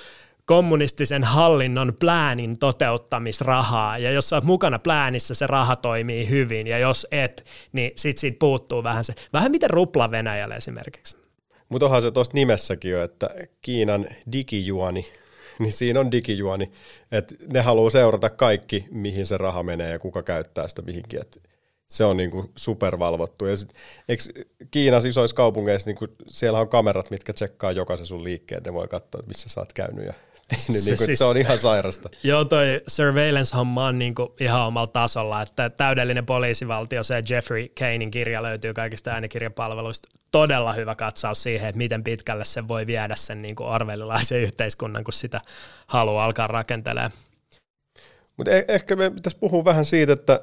[0.45, 6.77] kommunistisen hallinnon pläänin toteuttamisrahaa, ja jos sä oot mukana pläänissä, se raha toimii hyvin, ja
[6.77, 11.17] jos et, niin sit siitä puuttuu vähän se, vähän miten rupla Venäjällä esimerkiksi.
[11.69, 13.29] Mutta onhan se tuossa nimessäkin jo, että
[13.61, 15.05] Kiinan digijuoni
[15.63, 16.71] niin siinä on digijuoni,
[17.11, 21.21] että ne haluaa seurata kaikki, mihin se raha menee ja kuka käyttää sitä mihinkin.
[21.21, 21.41] Et
[21.87, 23.45] se on niinku supervalvottu.
[23.45, 23.73] Ja sit,
[24.09, 24.23] eikö
[24.71, 29.23] Kiinassa isoissa kaupungeissa, niinku, siellä on kamerat, mitkä tsekkaa jokaisen sun liikkeen, ne voi katsoa,
[29.27, 30.13] missä sä oot käynyt ja
[30.67, 32.09] niin, niin kuin, siis, se on ihan sairasta.
[32.23, 38.11] Joo, toi surveillance-homma on niin kuin ihan omalla tasolla, että täydellinen poliisivaltio, se Jeffrey Kanein
[38.11, 40.09] kirja löytyy kaikista äänikirjapalveluista.
[40.31, 45.03] Todella hyvä katsaus siihen, että miten pitkälle se voi viedä sen niin kuin arvelilaisen yhteiskunnan,
[45.03, 45.41] kun sitä
[45.87, 47.11] haluaa alkaa rakentelemaan.
[48.37, 50.41] Mutta eh- ehkä me pitäisi puhua vähän siitä, että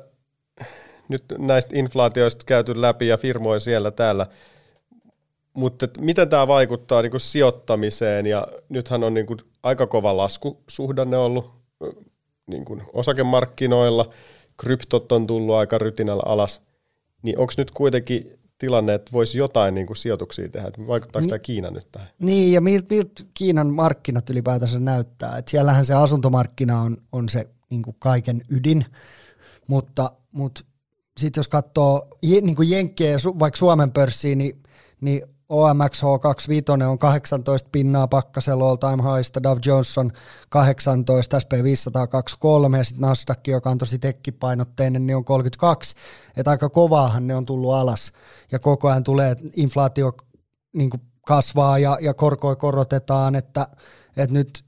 [1.08, 4.26] nyt näistä inflaatioista käyty läpi ja firmoja siellä täällä,
[5.52, 11.16] mutta miten tämä vaikuttaa niin kuin sijoittamiseen ja nythän on niin kuin aika kova laskusuhdanne
[11.16, 11.50] ollut
[12.46, 14.10] niin kuin osakemarkkinoilla,
[14.56, 16.62] kryptot on tullut aika rytinällä alas,
[17.22, 21.28] niin onko nyt kuitenkin tilanne, että voisi jotain niin kuin sijoituksia tehdä, että vaikuttaako Ni-
[21.28, 22.08] tämä Kiina nyt tähän?
[22.18, 27.48] Niin, ja miltä milt Kiinan markkinat ylipäätänsä näyttää, että siellähän se asuntomarkkina on, on se
[27.70, 28.84] niin kuin kaiken ydin,
[29.66, 30.64] mutta, mutta
[31.18, 34.62] sitten jos katsoo niin kuin Jenkkejä, vaikka Suomen pörssiin, niin,
[35.00, 40.12] niin OMX H25 on 18 pinnaa pakkasella all time highsta, Dow Jones on
[40.48, 45.96] 18, SP 523 ja sitten Nasdaq, joka on tosi tekkipainotteinen, niin on 32.
[46.36, 48.12] Että aika kovaahan ne on tullut alas.
[48.52, 50.12] Ja koko ajan tulee inflaatio
[50.72, 50.90] niin
[51.26, 53.68] kasvaa ja, ja korkoja korotetaan, että,
[54.16, 54.64] että nyt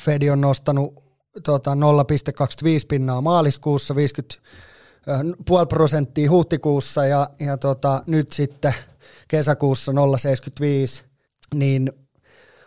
[0.00, 0.94] Fed on nostanut
[1.42, 1.76] tota, 0,25
[2.88, 4.34] pinnaa maaliskuussa, 50
[5.46, 8.74] puoli prosenttia huhtikuussa ja, ja tota, nyt sitten
[9.34, 11.04] kesäkuussa 0,75,
[11.54, 11.92] niin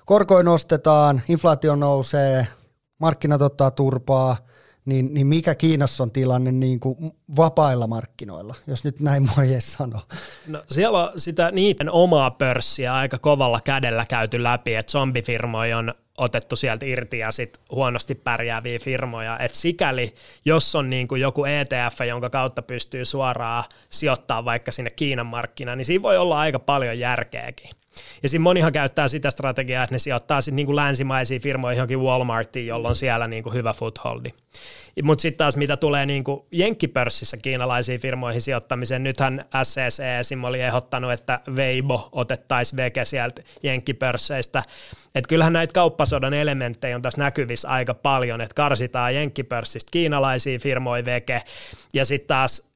[0.05, 2.47] korkoin nostetaan, inflaatio nousee,
[2.99, 4.37] markkinat ottaa turpaa,
[4.87, 10.01] niin, niin mikä Kiinassa on tilanne niin kuin vapailla markkinoilla, jos nyt näin voi sanoa?
[10.47, 15.93] No, siellä on sitä niiden omaa pörssiä aika kovalla kädellä käyty läpi, että zombifirmoja on
[16.17, 19.39] otettu sieltä irti ja sit huonosti pärjääviä firmoja.
[19.39, 24.89] Et sikäli, jos on niin kuin joku ETF, jonka kautta pystyy suoraan sijoittamaan vaikka sinne
[24.89, 27.69] Kiinan markkinaan, niin siinä voi olla aika paljon järkeäkin.
[28.23, 32.67] Ja siinä monihan käyttää sitä strategiaa, että ne sijoittaa sitten niin länsimaisiin firmoihin johonkin Walmartiin,
[32.67, 34.29] jolloin on siellä niin kuin hyvä footholdi.
[35.03, 40.43] Mutta sitten taas mitä tulee niin kuin jenkkipörssissä kiinalaisiin firmoihin sijoittamiseen, nythän SCC esim.
[40.43, 44.63] oli ehdottanut, että Weibo otettaisiin veke sieltä jenkkipörsseistä.
[45.15, 51.05] Että kyllähän näitä kauppasodan elementtejä on tässä näkyvissä aika paljon, että karsitaan jenkkipörssistä kiinalaisia firmoja
[51.05, 51.41] veke,
[51.93, 52.66] ja sitten taas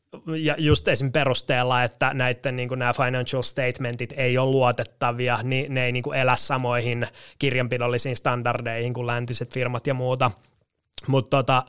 [0.42, 1.12] ja just esim.
[1.12, 6.18] perusteella, että näiden niin nämä financial statementit ei ole luotettavia, niin ne ei niin kuin
[6.18, 7.08] elä samoihin
[7.40, 10.32] kirjanpidollisiin standardeihin kuin läntiset firmat ja muuta.
[11.08, 11.64] Mutta tota,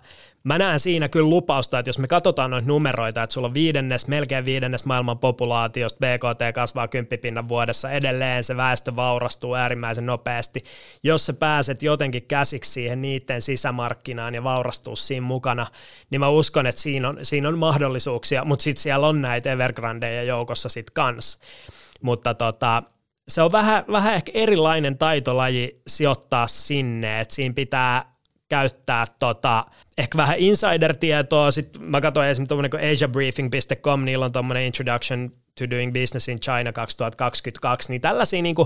[0.45, 4.07] mä näen siinä kyllä lupausta, että jos me katsotaan noita numeroita, että sulla on viidennes,
[4.07, 10.65] melkein viidennes maailman populaatiosta, BKT kasvaa kymppipinnan vuodessa, edelleen se väestö vaurastuu äärimmäisen nopeasti.
[11.03, 15.67] Jos sä pääset jotenkin käsiksi siihen niiden sisämarkkinaan ja vaurastuu siinä mukana,
[16.11, 20.23] niin mä uskon, että siinä on, siinä on mahdollisuuksia, mutta sitten siellä on näitä Evergrandeja
[20.23, 21.39] joukossa sitten kans.
[22.03, 22.83] Mutta tota,
[23.29, 28.12] se on vähän, vähän ehkä erilainen taitolaji sijoittaa sinne, että siinä pitää
[28.53, 29.67] käyttää tota,
[29.99, 31.51] ehkä vähän insider-tietoa.
[31.51, 36.41] Sitten mä katsoin esimerkiksi tuommoinen kuin asiabriefing.com, niillä on tuommoinen Introduction to Doing Business in
[36.41, 38.57] China 2022, niin tällaisia niin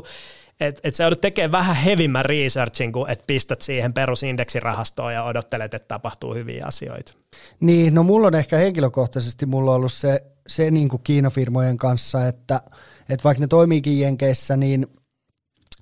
[0.61, 5.75] että et sä joudut tekemään vähän hevimmän researchin, kun että pistät siihen perusindeksirahastoon ja odottelet,
[5.75, 7.13] että tapahtuu hyviä asioita.
[7.61, 12.27] Niin, no mulla on ehkä henkilökohtaisesti mulla on ollut se, se niin kuin Kiinafirmojen kanssa,
[12.27, 12.61] että,
[13.09, 14.87] että vaikka ne toimiikin Jenkeissä, niin,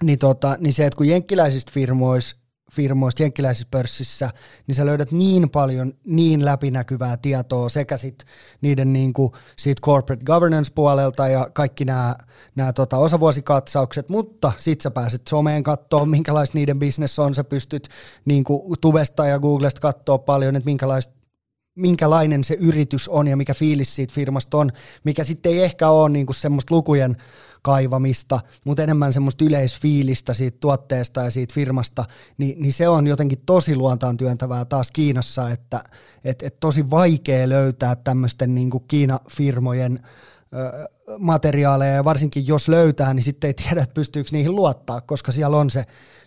[0.03, 4.31] niin, tota, niin se, että kun jenkkiläisistä firmoista firmoista jenkkiläisessä pörssissä,
[4.67, 8.25] niin sä löydät niin paljon niin läpinäkyvää tietoa sekä sit
[8.61, 12.17] niiden niin kuin siitä corporate governance puolelta ja kaikki nämä,
[12.57, 17.89] nämä tota osavuosikatsaukset, mutta sit sä pääset someen katsoa, minkälaista niiden business on, sä pystyt
[18.25, 21.24] niin kuin Tubesta ja Googlesta katsoa paljon, että minkälaista
[21.75, 24.71] minkälainen se yritys on ja mikä fiilis siitä firmasta on,
[25.05, 27.17] mikä sitten ei ehkä ole kuin semmoista lukujen
[27.63, 32.05] kaivamista, mutta enemmän semmoista yleisfiilistä siitä tuotteesta ja siitä firmasta,
[32.39, 35.85] niin, niin se on jotenkin tosi luontaan työntävää taas Kiinassa, että
[36.25, 39.99] et, et tosi vaikea löytää tämmöisten niin kuin Kiina-firmojen
[40.55, 45.33] ö, materiaaleja, ja varsinkin jos löytää, niin sitten ei tiedä, että pystyykö niihin luottaa, koska
[45.33, 45.85] siellä on se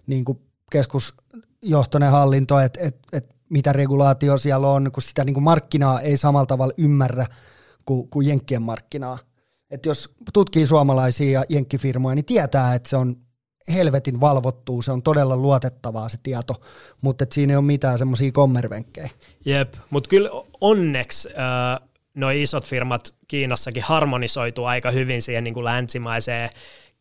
[0.07, 0.25] niin
[0.71, 6.17] keskusjohtoinen hallinto, että et, et mitä regulaatio siellä on, kun sitä niin kuin markkinaa ei
[6.17, 7.25] samalla tavalla ymmärrä
[7.85, 9.17] kuin, kuin Jenkkien markkinaa
[9.71, 13.15] että jos tutkii suomalaisia ja jenkkifirmoja, niin tietää, että se on
[13.73, 16.61] helvetin valvottuu, se on todella luotettavaa se tieto,
[17.01, 19.09] mutta siinä ei ole mitään semmoisia kommervenkkejä.
[19.45, 20.29] Jep, mutta kyllä
[20.61, 26.49] onneksi äh, nuo isot firmat Kiinassakin harmonisoituu aika hyvin siihen niin kuin länsimaiseen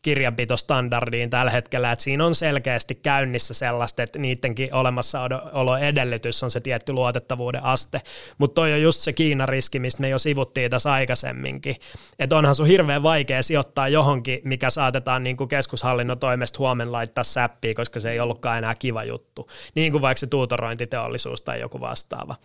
[0.01, 6.59] kirjanpitostandardiin tällä hetkellä, että siinä on selkeästi käynnissä sellaista, että niidenkin olemassaolo edellytys on se
[6.59, 8.01] tietty luotettavuuden aste,
[8.37, 11.75] mutta toi on just se Kiina-riski, mistä me jo sivuttiin tässä aikaisemminkin,
[12.19, 17.23] että onhan sun hirveän vaikea sijoittaa johonkin, mikä saatetaan niin kuin keskushallinnon toimesta huomenna laittaa
[17.23, 21.79] säppiin, koska se ei ollutkaan enää kiva juttu, niin kuin vaikka se tuutorointiteollisuus tai joku
[21.79, 22.35] vastaava.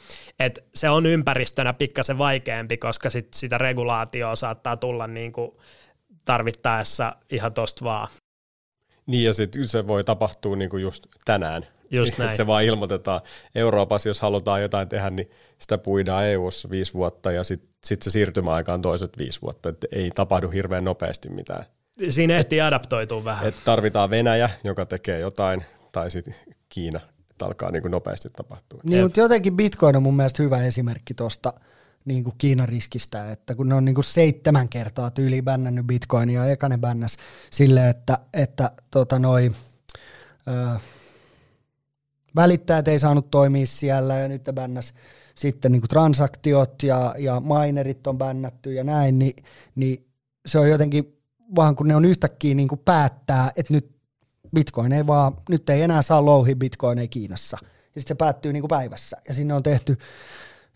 [0.41, 5.53] Et se on ympäristönä pikkasen vaikeampi, koska sit sitä regulaatioa saattaa tulla niin kuin
[6.25, 8.09] tarvittaessa ihan tosta vaan.
[9.07, 11.67] Niin ja sitten se voi tapahtua niinku just tänään.
[11.91, 12.37] Just näin.
[12.37, 13.21] se vaan ilmoitetaan
[13.55, 18.11] Euroopassa, jos halutaan jotain tehdä, niin sitä puidaan EU-ssa viisi vuotta ja sitten sit se
[18.11, 21.65] siirtymäaika on toiset viisi vuotta, että ei tapahdu hirveän nopeasti mitään.
[22.09, 23.49] Siinä ehtii adaptoitua vähän.
[23.49, 26.35] Et tarvitaan Venäjä, joka tekee jotain, tai sitten
[26.69, 28.81] Kiina, että alkaa niin kuin nopeasti tapahtua.
[28.85, 31.53] Niin, mutta jotenkin Bitcoin on mun mielestä hyvä esimerkki tuosta
[32.05, 36.47] niin kuin Kiinan riskistä, että kun ne on niin kuin seitsemän kertaa tyyli bännännyt Bitcoinia,
[36.47, 37.17] eka ne bännäs
[37.51, 39.51] silleen, että, että tota noi,
[40.49, 40.81] ö,
[42.37, 44.95] välittäjät ei saanut toimia siellä ja nyt bännäs
[45.35, 50.07] sitten niin kuin transaktiot ja, ja minerit on bännätty ja näin, niin, niin
[50.47, 51.23] se on jotenkin
[51.57, 53.93] vaan kun ne on yhtäkkiä niin kuin päättää, että nyt
[54.55, 57.59] Bitcoin ei vaan, nyt ei enää saa louhi Bitcoineja Kiinassa.
[57.63, 59.17] Ja sitten se päättyy niin kuin päivässä.
[59.29, 59.97] Ja sinne on tehty,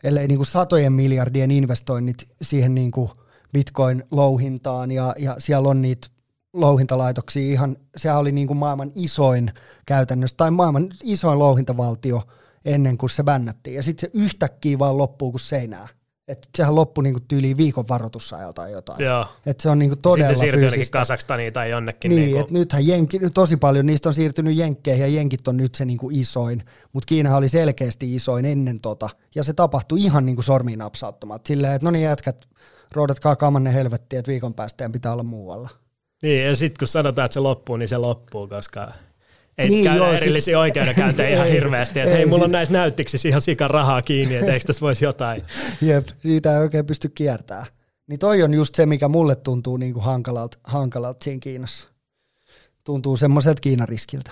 [0.05, 3.11] ellei niin kuin satojen miljardien investoinnit siihen niin kuin
[3.53, 6.09] Bitcoin-louhintaan, ja, ja siellä on niitä
[6.53, 9.53] louhintalaitoksia ihan, sehän oli niin kuin maailman isoin
[9.87, 12.23] käytännössä, tai maailman isoin louhintavaltio
[12.65, 13.77] ennen kuin se bännättiin.
[13.77, 15.89] Ja sitten se yhtäkkiä vaan loppuu kuin seinää.
[16.29, 19.05] Että sehän loppui niinku tyyliin viikon varoitusajalta tai jotain.
[19.05, 19.27] Joo.
[19.47, 20.99] Et se on niinku todella Sitten siirtyy fyysistä.
[20.99, 22.09] Kasakstaniin tai jonnekin.
[22.09, 22.41] Niin, niinku.
[22.41, 26.11] että nythän jenki, tosi paljon niistä on siirtynyt jenkkeihin ja jenkit on nyt se niinku
[26.13, 26.63] isoin,
[26.93, 31.47] mutta Kiinahan oli selkeästi isoin ennen tota, ja se tapahtui ihan niinku sormiin napsauttamat.
[31.47, 32.47] Silleen, että no niin jätkät,
[32.93, 35.69] roudatkaa kamanne helvettiä, että viikon päästä pitää olla muualla.
[36.23, 38.93] Niin, ja sitten kun sanotaan, että se loppuu, niin se loppuu, koska
[39.59, 42.45] ei Niin, niin, käydä joo, joo, sit- erillisiä oikeudenkäyntejä ihan hirveästi, että ei, hei, mulla
[42.45, 45.43] on näissä näyttiksissä ihan sikan rahaa kiinni, että eikö tässä voisi jotain.
[45.81, 47.67] Jep, siitä ei oikein pysty kiertämään.
[48.07, 51.89] Niin toi on just se, mikä mulle tuntuu niinku hankalalta, hankalalta siinä Kiinassa.
[52.85, 54.31] Tuntuu semmoiselta Kiinariskiltä.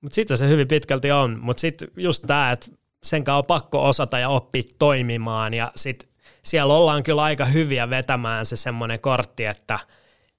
[0.00, 2.66] Mutta sitten se hyvin pitkälti on, mutta sitten just tämä, että
[3.02, 6.08] sen kanssa on pakko osata ja oppia toimimaan, ja sitten
[6.42, 9.78] siellä ollaan kyllä aika hyviä vetämään se semmoinen kortti, että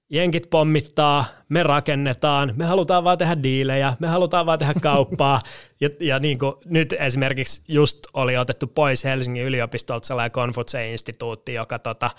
[0.09, 5.41] jenkit pommittaa, me rakennetaan, me halutaan vaan tehdä diilejä, me halutaan vaan tehdä kauppaa.
[5.81, 11.79] Ja, ja niin kuin nyt esimerkiksi just oli otettu pois Helsingin yliopistolta sellainen Konfutse-instituutti, joka
[11.79, 12.11] tota,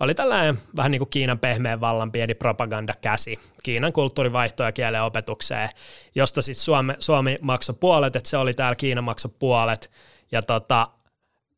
[0.00, 5.68] oli tällainen vähän niin kuin Kiinan pehmeän vallan pieni propagandakäsi Kiinan kulttuurivaihtoa ja kielen opetukseen,
[6.14, 9.90] josta sitten Suomi, Suomi maksoi puolet, että se oli täällä Kiina maksoi puolet.
[10.32, 10.88] Ja tota,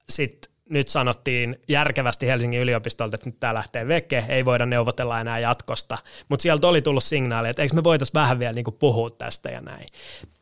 [0.08, 5.38] sitten nyt sanottiin järkevästi Helsingin yliopistolta, että nyt tämä lähtee veke, ei voida neuvotella enää
[5.38, 5.98] jatkosta.
[6.28, 9.60] Mutta sieltä oli tullut signaali, että eikö me voitaisiin vähän vielä niinku puhua tästä ja
[9.60, 9.86] näin.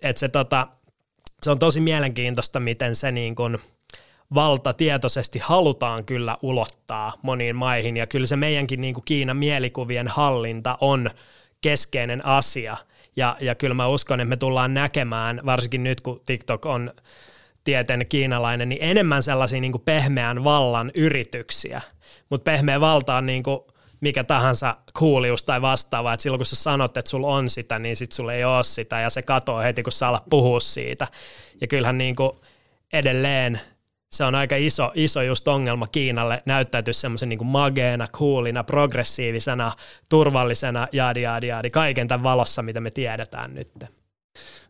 [0.03, 0.67] Et se, tota,
[1.43, 3.59] se on tosi mielenkiintoista, miten se niin kuin
[4.35, 10.09] valta tietoisesti halutaan kyllä ulottaa moniin maihin, ja kyllä se meidänkin niin kuin Kiinan mielikuvien
[10.09, 11.11] hallinta on
[11.61, 12.77] keskeinen asia,
[13.17, 16.91] ja, ja kyllä mä uskon, että me tullaan näkemään, varsinkin nyt kun TikTok on
[17.65, 21.81] tieten kiinalainen, niin enemmän sellaisia niin kuin pehmeän vallan yrityksiä.
[22.31, 23.61] Mutta pehmeä valta on niin kuin
[24.01, 27.97] mikä tahansa kuulius tai vastaava, että silloin kun sä sanot, että sulla on sitä, niin
[27.97, 31.09] sit sulla ei ole sitä, ja se katoo heti, kun sä alat puhua siitä.
[31.61, 32.31] Ja kyllähän niin kuin
[32.93, 33.61] edelleen
[34.13, 39.73] se on aika iso, iso just ongelma Kiinalle näyttäytyä semmoisen niin mageena, coolina, progressiivisena,
[40.09, 43.73] turvallisena, jaadi, jaadi, jaadi, kaiken tämän valossa, mitä me tiedetään nyt.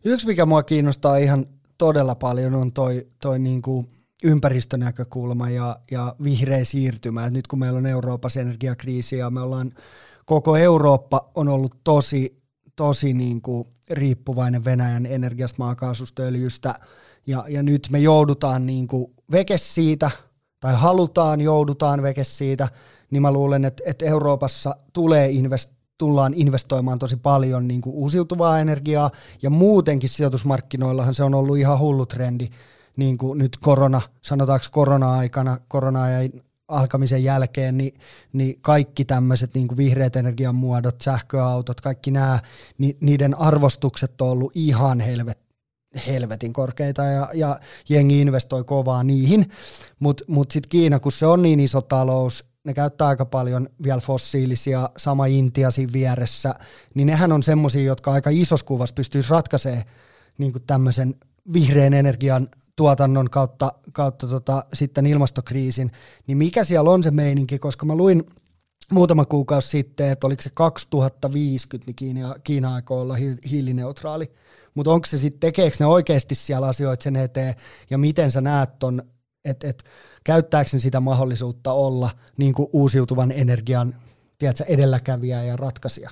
[0.03, 1.45] Yksi, mikä mua kiinnostaa ihan
[1.77, 3.85] todella paljon, on toi, toi niinku
[4.23, 7.25] ympäristönäkökulma ja, ja vihreä siirtymä.
[7.25, 9.71] Et nyt kun meillä on Euroopassa energiakriisi ja me ollaan,
[10.25, 12.41] koko Eurooppa on ollut tosi,
[12.75, 16.75] tosi niinku riippuvainen Venäjän energiasta, maakaasusta, öljystä,
[17.27, 20.11] ja, ja nyt me joudutaan niinku veke siitä,
[20.59, 22.67] tai halutaan, joudutaan veke siitä,
[23.11, 28.59] niin mä luulen, että, että Euroopassa tulee invest, tullaan investoimaan tosi paljon niin kuin uusiutuvaa
[28.59, 32.47] energiaa, ja muutenkin sijoitusmarkkinoillahan se on ollut ihan hullu trendi,
[32.97, 36.29] niin kuin nyt korona, sanotaanko korona-aikana, korona ja
[36.67, 37.93] alkamisen jälkeen, niin,
[38.33, 42.39] niin kaikki tämmöiset niin vihreät energiamuodot, sähköautot, kaikki nämä,
[42.77, 45.39] niin niiden arvostukset on ollut ihan helvet,
[46.07, 49.49] helvetin korkeita ja, ja jengi investoi kovaa niihin,
[49.99, 54.01] mutta mut sitten Kiina, kun se on niin iso talous, ne käyttää aika paljon vielä
[54.01, 56.55] fossiilisia, sama Intia siinä vieressä,
[56.93, 59.83] niin nehän on semmoisia, jotka aika isossa kuvassa pystyisi ratkaisemaan
[60.37, 61.15] niin tämmöisen
[61.53, 65.91] vihreän energian tuotannon kautta, kautta tota, sitten ilmastokriisin,
[66.27, 68.23] niin mikä siellä on se meininki, koska mä luin,
[68.91, 73.15] muutama kuukausi sitten, että oliko se 2050, niin Kiina, Kiina aikoo olla
[73.49, 74.31] hiilineutraali.
[74.75, 77.55] Mutta onko se sitten, tekeekö ne oikeasti siellä asioita sen eteen,
[77.89, 79.03] ja miten sä näet ton,
[79.45, 79.83] että et,
[80.23, 83.95] käyttääkö sitä mahdollisuutta olla niin kuin uusiutuvan energian
[84.37, 86.09] tiedätkö, edelläkävijä ja ratkaisija?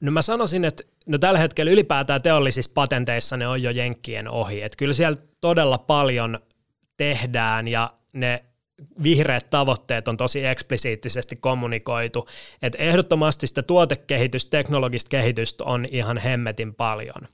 [0.00, 4.62] No mä sanoisin, että no tällä hetkellä ylipäätään teollisissa patenteissa ne on jo jenkkien ohi.
[4.62, 6.38] Että kyllä siellä todella paljon
[6.96, 8.44] tehdään ja ne
[9.02, 12.28] vihreät tavoitteet on tosi eksplisiittisesti kommunikoitu,
[12.62, 17.28] että ehdottomasti sitä tuotekehitystä, teknologista kehitystä on ihan hemmetin paljon.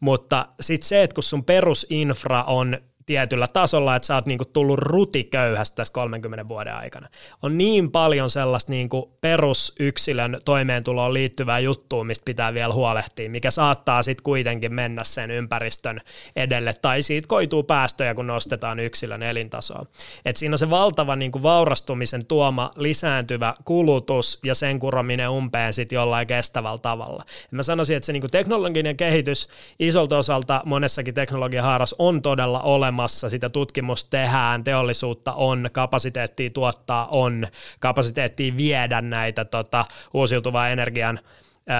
[0.00, 4.78] Mutta sitten se, että kun sun perusinfra on tietyllä tasolla, että sä oot niinku tullut
[4.78, 7.08] rutiköyhästä tässä 30 vuoden aikana.
[7.42, 14.02] On niin paljon sellaista niinku perusyksilön toimeentuloon liittyvää juttua, mistä pitää vielä huolehtia, mikä saattaa
[14.02, 16.00] sitten kuitenkin mennä sen ympäristön
[16.36, 19.86] edelle, tai siitä koituu päästöjä, kun nostetaan yksilön elintasoa.
[20.24, 25.96] Et siinä on se valtava niinku vaurastumisen tuoma lisääntyvä kulutus ja sen kurominen umpeen sitten
[25.96, 27.24] jollain kestävällä tavalla.
[27.44, 32.91] Et mä sanoisin, että se niinku teknologinen kehitys isolta osalta monessakin teknologiahaaras on todella olemassa,
[32.92, 37.46] olemassa, sitä tutkimusta tehdään, teollisuutta on, kapasiteettia tuottaa on,
[37.80, 41.18] kapasiteettia viedä näitä tota, uusiutuvaa energian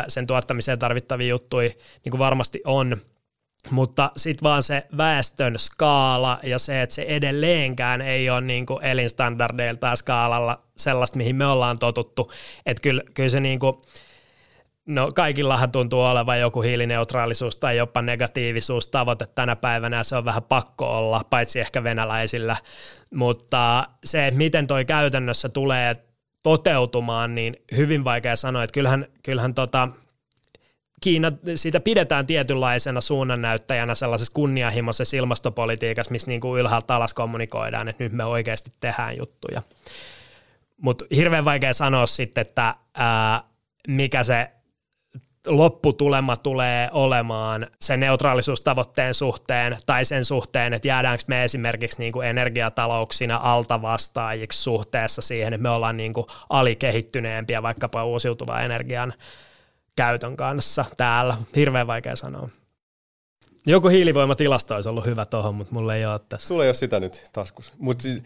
[0.09, 1.71] sen tuottamiseen tarvittavia juttuja,
[2.05, 2.97] niin kuin varmasti on,
[3.71, 8.85] mutta sitten vaan se väestön skaala ja se, että se edelleenkään ei ole niin kuin
[8.85, 12.33] elinstandardeiltaan skaalalla sellaista, mihin me ollaan totuttu,
[12.67, 13.77] että kyllä, kyllä se niin kuin,
[14.87, 20.43] No kaikillahan tuntuu olevan joku hiilineutraalisuus tai jopa negatiivisuustavoite tänä päivänä ja se on vähän
[20.43, 22.57] pakko olla, paitsi ehkä venäläisillä,
[23.15, 25.97] mutta se, että miten toi käytännössä tulee
[26.43, 29.89] toteutumaan, niin hyvin vaikea sanoa, että kyllähän, kyllähän tota,
[31.03, 38.05] Kiina, siitä pidetään tietynlaisena suunnannäyttäjänä sellaisessa kunnianhimoisessa ilmastopolitiikassa, missä niin kuin ylhäältä alas kommunikoidaan, että
[38.05, 39.63] nyt me oikeasti tehdään juttuja.
[40.77, 43.43] Mutta hirveän vaikea sanoa sitten, että ää,
[43.89, 44.51] mikä se
[45.47, 52.29] lopputulema tulee olemaan sen neutraalisuustavoitteen suhteen tai sen suhteen, että jäädäänkö me esimerkiksi niin kuin
[52.29, 59.13] energiatalouksina altavastaajiksi suhteessa siihen, että me ollaan niin kuin alikehittyneempiä vaikkapa uusiutuvan energian
[59.97, 61.37] käytön kanssa täällä.
[61.57, 62.49] Hirveän vaikea sanoa.
[63.67, 66.49] Joku hiilivoimatilasto olisi ollut hyvä tuohon, mutta mulla ei ole tässä.
[66.49, 67.73] Sulla ei ole sitä nyt taskussa.
[67.79, 68.23] Mutta siis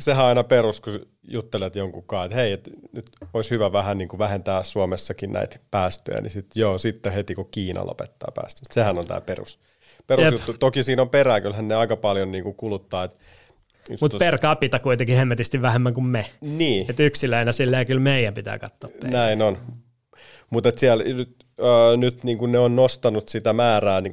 [0.00, 3.98] sehän on aina perus, kun juttelet jonkun kanssa, että hei, että nyt olisi hyvä vähän
[3.98, 8.66] niin kuin vähentää Suomessakin näitä päästöjä, niin sitten joo, sitten heti kun Kiina lopettaa päästöjä.
[8.70, 9.60] Sehän on tämä perus,
[10.06, 10.52] perusjuttu.
[10.58, 13.16] Toki siinä on perää, kyllähän ne aika paljon niin kuin kuluttaa, että
[14.00, 16.26] mutta per capita kuitenkin hemmetisti vähemmän kuin me.
[16.40, 16.90] Niin.
[16.90, 19.12] Että yksilöinä silleen kyllä meidän pitää katsoa peiliin.
[19.12, 19.58] Näin on.
[20.50, 24.12] Mutta siellä nyt, äh, nyt niin kuin ne on nostanut sitä määrää, niin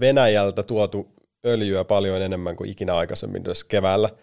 [0.00, 1.08] Venäjältä tuotu
[1.46, 4.10] öljyä paljon enemmän kuin ikinä aikaisemmin myös keväällä–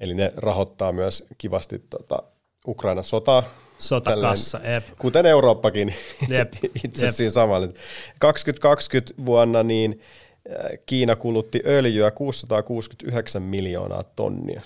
[0.00, 2.22] Eli ne rahoittaa myös kivasti tota,
[2.66, 3.42] Ukrainan sotaa.
[3.78, 5.94] Sotakassa, Tälleen, Kuten Eurooppakin
[6.28, 6.52] jep,
[6.84, 7.30] itse jep.
[7.32, 7.68] samalla.
[8.18, 10.00] 2020 vuonna niin
[10.50, 14.62] äh, Kiina kulutti öljyä 669 miljoonaa tonnia.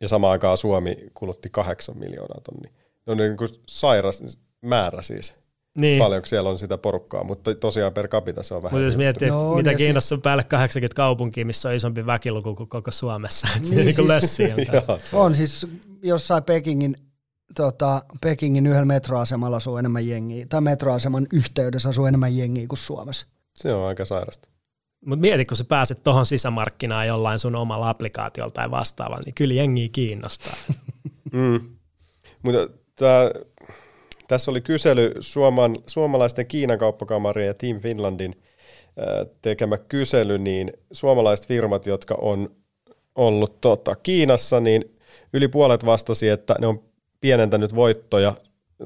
[0.00, 2.72] Ja samaan aikaan Suomi kulutti 8 miljoonaa tonnia.
[3.06, 5.36] No niin kuin sairas määrä siis
[5.76, 5.98] niin.
[5.98, 8.74] paljonko siellä on sitä porukkaa, mutta tosiaan per capita se on vähän.
[8.74, 12.68] Mutta jos miettii, no, mitä Kiinassa on päälle 80 kaupunkia, missä on isompi väkiluku kuin
[12.68, 14.54] koko Suomessa, niin, niin siis, lössiä
[14.88, 15.66] on, on siis
[16.02, 16.96] jossain Pekingin,
[17.54, 23.26] tota, Pekingin yhdellä metroasemalla asuu enemmän jengiä, tai metroaseman yhteydessä asuu enemmän jengiä kuin Suomessa.
[23.54, 24.48] Se on aika sairasta.
[25.06, 29.54] Mutta mieti, kun sä pääset tuohon sisämarkkinaan jollain sun omalla applikaatiolla tai vastaavalla, niin kyllä
[29.54, 30.54] jengiä kiinnostaa.
[31.32, 31.60] mm.
[32.42, 33.30] Mutta tämä
[34.30, 38.42] tässä oli kysely Suoman, suomalaisten Kiinan kauppakamarien ja Team Finlandin
[39.42, 42.50] tekemä kysely, niin suomalaiset firmat, jotka on
[43.14, 44.96] ollut tota, Kiinassa, niin
[45.32, 46.82] yli puolet vastasi, että ne on
[47.20, 48.34] pienentänyt voittoja,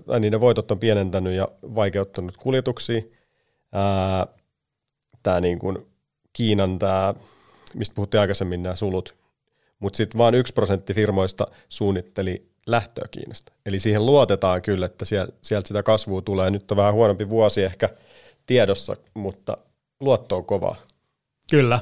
[0.06, 3.02] tai niiden voitot on pienentänyt ja vaikeuttanut kuljetuksia.
[5.22, 5.86] Tämä niin kuin
[6.32, 7.14] Kiinan, tämä,
[7.74, 9.14] mistä puhuttiin aikaisemmin, nämä sulut,
[9.78, 13.52] mutta sitten vain yksi prosentti firmoista suunnitteli lähtöä Kiinasta.
[13.66, 16.50] Eli siihen luotetaan kyllä, että sieltä sitä kasvua tulee.
[16.50, 17.88] Nyt on vähän huonompi vuosi ehkä
[18.46, 19.56] tiedossa, mutta
[20.00, 20.76] luotto on kovaa.
[21.50, 21.80] Kyllä,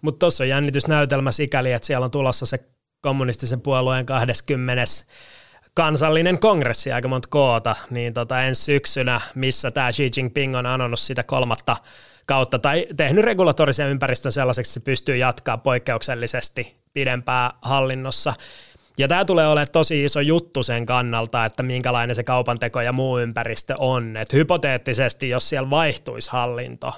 [0.00, 2.58] mutta tuossa on jännitysnäytelmä sikäli, että siellä on tulossa se
[3.00, 4.82] kommunistisen puolueen 20
[5.74, 11.00] kansallinen kongressi, aika monta koota, niin tota ensi syksynä, missä tämä Xi Jinping on anonut
[11.00, 11.76] sitä kolmatta
[12.26, 18.34] kautta tai tehnyt regulatorisen ympäristön sellaiseksi, että se pystyy jatkaa poikkeuksellisesti pidempää hallinnossa.
[18.98, 23.18] Ja tämä tulee olemaan tosi iso juttu sen kannalta, että minkälainen se kaupanteko ja muu
[23.18, 24.16] ympäristö on.
[24.16, 26.92] Että hypoteettisesti, jos siellä vaihtuisi hallinto,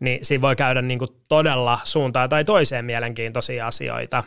[0.00, 4.24] niin siinä voi käydä niinku todella suuntaan tai toiseen mielenkiintoisia asioita.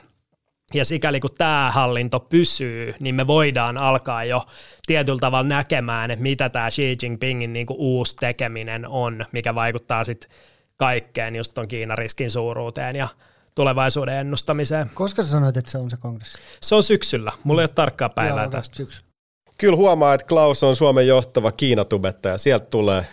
[0.74, 4.46] Ja sikäli kun tämä hallinto pysyy, niin me voidaan alkaa jo
[4.86, 10.04] tietyllä tavalla näkemään, että mitä tämä Xi Jinpingin niin kuin uusi tekeminen on, mikä vaikuttaa
[10.04, 10.32] sitten
[10.78, 13.08] kaikkeen just tuon Kiinan riskin suuruuteen ja
[13.56, 14.92] tulevaisuuden ennustamiseen.
[14.94, 16.38] Koska sä sanoit, että se on se kongressi?
[16.62, 17.32] Se on syksyllä.
[17.44, 18.76] Mulla ei ole tarkkaa päivää Joo, tästä.
[18.76, 19.02] Syksy.
[19.58, 22.38] Kyllä huomaa, että Klaus on Suomen johtava Kiinatubettaja.
[22.38, 23.08] Sieltä tulee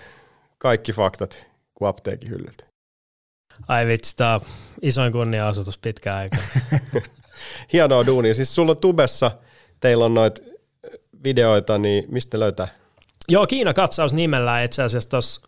[0.58, 2.64] kaikki faktat kuin apteekin hyllyltä.
[3.68, 4.40] Ai vitsi, tämä on
[4.82, 6.38] isoin kunnia-asutus pitkään aikaa.
[7.72, 8.34] Hienoa duunia.
[8.34, 9.30] Siis sulla on tubessa,
[9.80, 10.42] teillä on noita
[11.24, 12.68] videoita, niin mistä löytää?
[13.28, 15.40] Joo, Kiina-katsaus nimellä itse asiassa tuossa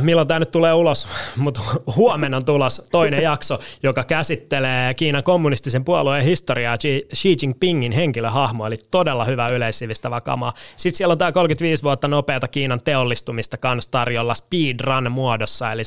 [0.00, 1.60] milloin tämä nyt tulee ulos, mutta
[1.96, 6.76] huomenna on tulos toinen jakso, joka käsittelee Kiinan kommunistisen puolueen historiaa
[7.14, 10.52] Xi Jinpingin henkilöhahmo, eli todella hyvä yleissivistävä kama.
[10.76, 15.82] Sitten siellä on tämä 35 vuotta nopeata Kiinan teollistumista kanssa tarjolla speedrun muodossa, eli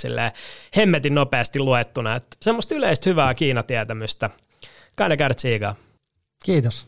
[0.78, 2.16] hemmetin nopeasti luettuna.
[2.16, 4.30] että semmoista yleistä hyvää Kiinatietämystä.
[4.96, 5.76] Kaine käydä tsiikaa.
[6.46, 6.88] Kiitos.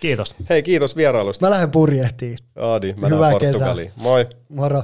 [0.00, 0.34] Kiitos.
[0.48, 1.46] Hei, kiitos vierailusta.
[1.46, 2.38] Mä lähden purjehtiin.
[2.56, 3.74] Adi, mä Hyvää lähden kesää.
[3.96, 4.26] Moi.
[4.48, 4.82] Moro.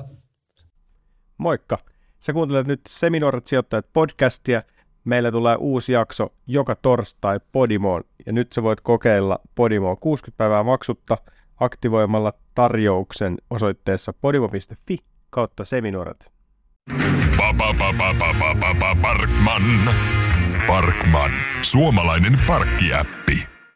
[1.42, 1.78] Moikka!
[2.18, 4.62] Sä kuuntelet nyt Seminuoret sijoittajat podcastia.
[5.04, 8.02] Meillä tulee uusi jakso joka torstai Podimoon.
[8.26, 11.18] Ja nyt sä voit kokeilla Podimoa 60 päivää maksutta
[11.60, 14.98] aktivoimalla tarjouksen osoitteessa podimo.fi
[15.30, 15.62] kautta
[18.80, 19.62] ba, Parkman.
[20.66, 21.30] Parkman.
[21.62, 23.48] Suomalainen parkkiäppi.